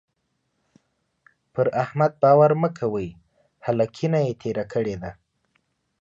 [1.53, 3.09] پر احمد باور مه کوئ؛
[3.65, 5.11] هلکينه يې تېره کړې ده.